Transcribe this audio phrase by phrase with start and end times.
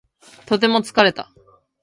[0.47, 1.29] とても疲れた